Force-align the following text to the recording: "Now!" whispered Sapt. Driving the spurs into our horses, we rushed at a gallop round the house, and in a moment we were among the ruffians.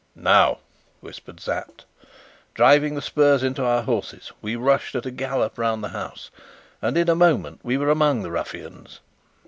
"Now!" 0.15 0.57
whispered 0.99 1.39
Sapt. 1.39 1.85
Driving 2.55 2.95
the 2.95 3.03
spurs 3.03 3.43
into 3.43 3.63
our 3.63 3.83
horses, 3.83 4.31
we 4.41 4.55
rushed 4.55 4.95
at 4.95 5.05
a 5.05 5.11
gallop 5.11 5.59
round 5.59 5.83
the 5.83 5.89
house, 5.89 6.31
and 6.81 6.97
in 6.97 7.07
a 7.07 7.13
moment 7.13 7.59
we 7.61 7.77
were 7.77 7.91
among 7.91 8.23
the 8.23 8.31
ruffians. 8.31 8.99